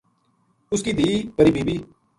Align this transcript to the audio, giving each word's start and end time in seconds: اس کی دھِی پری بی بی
اس 0.71 0.81
کی 0.85 0.91
دھِی 0.97 1.11
پری 1.35 1.51
بی 1.55 1.63
بی 1.67 1.77